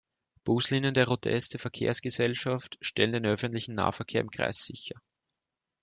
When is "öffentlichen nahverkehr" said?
3.27-4.21